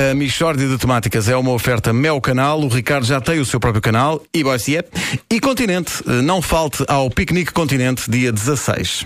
[0.00, 3.60] A Michórdia de Temáticas é uma oferta Mel Canal, o Ricardo já tem o seu
[3.60, 4.84] próprio canal, e Boissier.
[5.30, 9.04] E Continente, não falte ao Piquenique Continente, dia 16.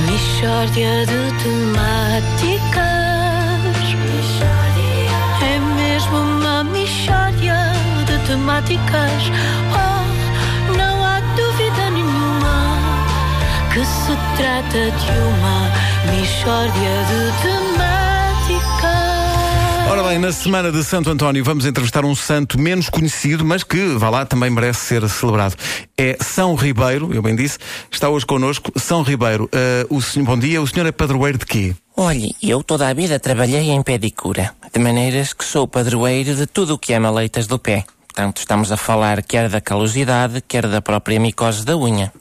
[0.00, 2.86] Michórdia de temáticas.
[5.42, 7.54] É mesmo uma michórdia
[8.06, 9.22] de temáticas.
[9.74, 12.78] Oh, não há dúvida nenhuma
[13.74, 15.70] que se trata de uma
[16.16, 18.05] michórdia de temáticas.
[19.88, 23.94] Ora bem, na semana de Santo António vamos entrevistar um santo menos conhecido, mas que,
[23.96, 25.54] vá lá, também merece ser celebrado.
[25.96, 27.58] É São Ribeiro, eu bem disse,
[27.90, 28.72] está hoje connosco.
[28.78, 31.74] São Ribeiro, eh, o senhor, bom dia, o senhor é padroeiro de quê?
[31.96, 36.74] Olhe, eu toda a vida trabalhei em pedicura, de maneiras que sou padroeiro de tudo
[36.74, 37.84] o que é maleitas do pé.
[38.06, 42.12] Portanto, estamos a falar quer da calosidade, quer da própria micose da unha.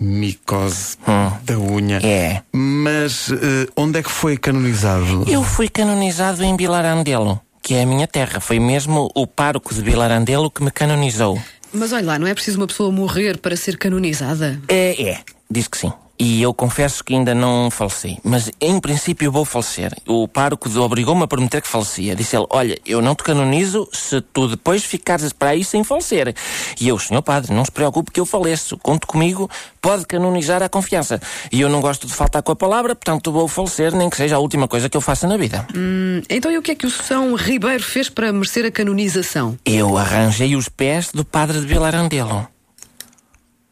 [0.00, 1.32] Micose Hum.
[1.42, 1.98] da unha.
[2.02, 2.42] É.
[2.78, 5.24] Mas eh, onde é que foi canonizado?
[5.26, 8.38] Eu fui canonizado em Vilarandelo, que é a minha terra.
[8.38, 11.42] Foi mesmo o pároco de Vilarandelo que me canonizou.
[11.72, 14.60] Mas olha lá, não é preciso uma pessoa morrer para ser canonizada?
[14.68, 15.92] É, é, diz que sim.
[16.18, 18.18] E eu confesso que ainda não faleci.
[18.24, 19.94] Mas em princípio vou falecer.
[20.06, 22.16] O pároco obrigou-me a prometer que falecia.
[22.16, 26.34] Disse ele: Olha, eu não te canonizo se tu depois ficares para aí sem falecer.
[26.80, 28.76] E eu, senhor padre, não se preocupe que eu faleço.
[28.78, 29.48] Conte comigo,
[29.80, 31.20] pode canonizar à confiança.
[31.52, 34.36] E eu não gosto de faltar com a palavra, portanto vou falecer, nem que seja
[34.36, 35.66] a última coisa que eu faça na vida.
[35.74, 39.56] Hum, então e o que é que o São Ribeiro fez para merecer a canonização?
[39.64, 42.48] Eu arranjei os pés do padre de Vilarandelo.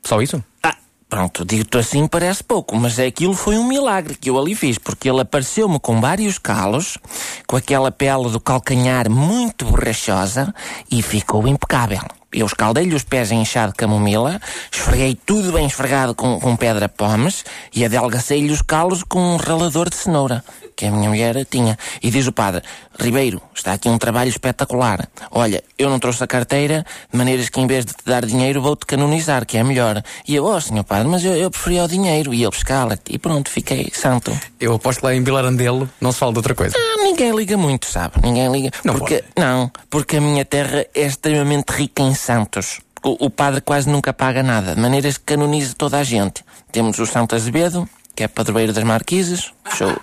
[0.04, 0.42] Só isso?
[0.62, 0.76] Ah,
[1.08, 5.08] pronto, digo-te assim parece pouco, mas aquilo foi um milagre que eu ali fiz, porque
[5.08, 6.98] ele apareceu-me com vários calos,
[7.46, 10.54] com aquela pele do calcanhar muito borrachosa
[10.90, 12.00] e ficou impecável.
[12.32, 14.40] Eu escaldei-lhe os pés em chá de camomila,
[14.70, 19.88] esfreguei tudo bem esfregado com, com pedra pomes e adelgacei-lhe os calos com um ralador
[19.88, 20.44] de cenoura,
[20.76, 21.78] que a minha mulher tinha.
[22.02, 22.62] E diz o padre,
[23.00, 25.08] Ribeiro, está aqui um trabalho espetacular.
[25.30, 28.60] Olha, eu não trouxe a carteira, de maneiras que em vez de te dar dinheiro
[28.60, 30.02] vou-te canonizar, que é melhor.
[30.28, 32.34] E eu, oh senhor padre, mas eu, eu preferia o dinheiro.
[32.34, 33.14] E ele, escala-te.
[33.14, 34.38] E pronto, fiquei santo.
[34.60, 36.76] Eu aposto lá em Vilarandelo, não se fala de outra coisa.
[36.76, 38.20] Ah, ninguém liga muito, sabe?
[38.22, 38.70] Ninguém liga.
[38.84, 42.80] Não porque, não, porque a minha terra é extremamente rica em santos.
[43.02, 46.44] O, o padre quase nunca paga nada, de maneiras que canoniza toda a gente.
[46.72, 49.94] Temos o Santo Azevedo, que é padroeiro das Marquises, fechou,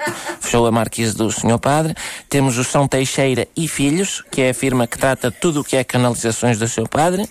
[0.53, 1.96] fechou a Marquise do Senhor Padre.
[2.30, 5.75] Temos o São Teixeira e Filhos, que é a firma que trata tudo o que
[5.75, 7.28] é canalizações do seu padre.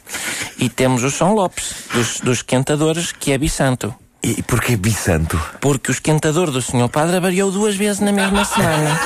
[0.59, 3.94] E temos o São Lopes, dos, dos Quentadores, que é bisanto.
[4.25, 5.41] E porquê Bisanto?
[5.60, 9.00] Porque o esquentador do Senhor Padre variou duas vezes na mesma semana.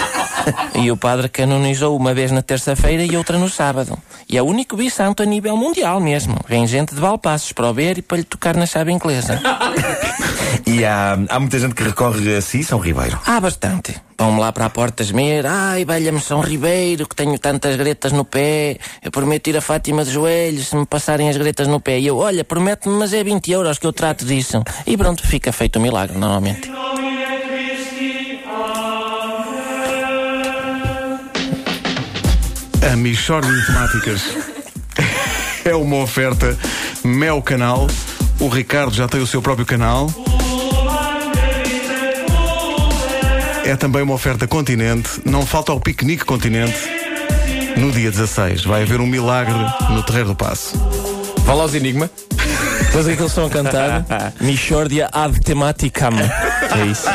[0.74, 3.98] E o Padre canonizou uma vez na terça-feira e outra no sábado.
[4.28, 6.38] E é o único bisanto a nível mundial mesmo.
[6.46, 9.40] Vem gente de Valpassos para o ver e para lhe tocar na chave inglesa.
[10.66, 13.18] E há, há muita gente que recorre a si, São Ribeiro.
[13.24, 13.94] Há bastante.
[14.18, 15.44] Vão-me lá para a porta esmer.
[15.46, 18.78] Ai, velha-me São Ribeiro, que tenho tantas gretas no pé.
[19.02, 21.98] Eu prometo ir a Fátima de joelhos se me passarem as gretas no pé.
[21.98, 24.62] E eu, olha, promete-me, mas é 20 euros que eu trato disso.
[24.86, 26.70] E pronto, fica feito o milagre, normalmente.
[32.90, 34.22] A Michórdia de Temáticas
[35.64, 36.56] é uma oferta
[37.04, 37.86] Mel Canal.
[38.40, 40.08] O Ricardo já tem o seu próprio canal.
[43.66, 45.20] É também uma oferta Continente.
[45.24, 46.78] Não falta o piquenique Continente
[47.76, 48.64] no dia 16.
[48.64, 49.58] Vai haver um milagre
[49.90, 50.78] no Terreiro do Passo.
[51.40, 52.08] Vá lá aos Enigma.
[52.86, 54.04] Depois é que eles estão a cantar
[54.40, 56.12] Michórdia ad tematicam.
[56.16, 57.08] É isso.